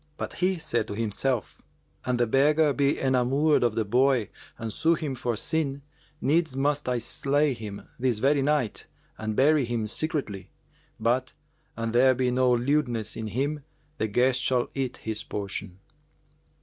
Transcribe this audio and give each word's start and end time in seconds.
But 0.17 0.33
he 0.41 0.57
said 0.57 0.87
to 0.87 0.95
himself, 0.95 1.61
"An 2.05 2.17
the 2.17 2.25
beggar 2.25 2.73
be 2.73 2.99
enamoured 2.99 3.61
of 3.61 3.75
the 3.75 3.85
boy 3.85 4.29
and 4.57 4.73
sue 4.73 4.95
him 4.95 5.13
for 5.13 5.35
sin, 5.35 5.83
needs 6.19 6.55
must 6.55 6.89
I 6.89 6.97
slay 6.97 7.53
him 7.53 7.87
this 7.99 8.17
very 8.17 8.41
night 8.41 8.87
and 9.19 9.35
bury 9.35 9.63
him 9.63 9.85
secretly. 9.85 10.49
But, 10.99 11.33
an 11.77 11.91
there 11.91 12.15
be 12.15 12.31
no 12.31 12.51
lewdness 12.51 13.15
in 13.15 13.27
him, 13.27 13.63
the 13.99 14.07
guest 14.07 14.41
shall 14.41 14.69
eat 14.73 14.97
his 14.97 15.21
portion." 15.23 15.77